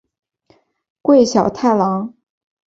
[1.03, 2.15] 桂小太郎。